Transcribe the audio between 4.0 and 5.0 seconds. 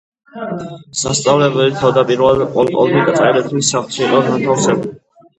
იყო განთავსებული.